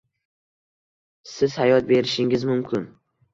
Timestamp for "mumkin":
2.55-2.89